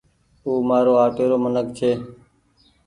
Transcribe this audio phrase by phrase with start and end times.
[0.45, 1.91] او مآرو آپيري منک ڇي